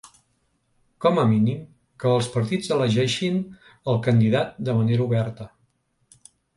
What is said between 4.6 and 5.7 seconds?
de manera oberta.